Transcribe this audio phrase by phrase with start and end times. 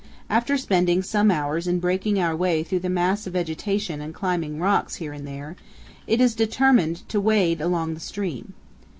[0.31, 4.59] After spending some hours in breaking our way through the mass of vegetation and climbing
[4.59, 5.55] rocks here and there,
[6.07, 8.53] it is determined to wade along the stream.